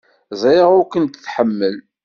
[0.41, 1.75] Ẓriɣ ur kent-tḥemmel.